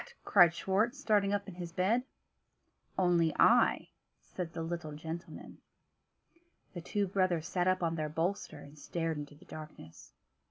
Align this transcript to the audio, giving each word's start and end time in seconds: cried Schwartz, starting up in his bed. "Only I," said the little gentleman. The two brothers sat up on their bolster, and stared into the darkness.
cried 0.25 0.51
Schwartz, 0.51 0.97
starting 0.97 1.31
up 1.31 1.47
in 1.47 1.53
his 1.53 1.71
bed. 1.71 2.01
"Only 2.97 3.35
I," 3.37 3.89
said 4.23 4.51
the 4.51 4.63
little 4.63 4.93
gentleman. 4.93 5.59
The 6.73 6.81
two 6.81 7.05
brothers 7.07 7.47
sat 7.47 7.67
up 7.67 7.83
on 7.83 7.93
their 7.93 8.09
bolster, 8.09 8.57
and 8.61 8.79
stared 8.79 9.17
into 9.19 9.35
the 9.35 9.45
darkness. 9.45 10.11